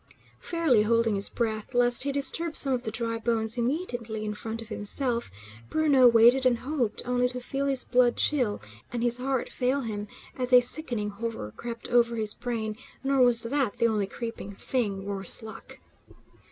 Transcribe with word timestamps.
Fairly 0.39 0.81
holding 0.81 1.13
his 1.13 1.29
breath, 1.29 1.75
lest 1.75 2.01
he 2.01 2.11
disturb 2.11 2.55
some 2.55 2.73
of 2.73 2.81
the 2.81 2.89
dry 2.89 3.19
bones 3.19 3.55
immediately 3.55 4.25
in 4.25 4.33
front 4.33 4.59
of 4.59 4.69
himself, 4.69 5.29
Bruno 5.69 6.07
waited 6.07 6.43
and 6.43 6.57
hoped, 6.57 7.07
only 7.07 7.29
to 7.29 7.39
feel 7.39 7.67
his 7.67 7.83
blood 7.83 8.17
chill, 8.17 8.59
and 8.91 9.03
his 9.03 9.19
heart 9.19 9.49
fail 9.49 9.81
him, 9.81 10.07
as 10.35 10.51
a 10.51 10.59
sickening 10.59 11.11
horror 11.11 11.53
crept 11.55 11.87
over 11.89 12.15
his 12.15 12.33
brain; 12.33 12.75
nor 13.03 13.21
was 13.23 13.43
that 13.43 13.77
the 13.77 13.85
only 13.87 14.07
creeping 14.07 14.51
thing, 14.51 15.05
worse 15.05 15.43
luck! 15.43 15.77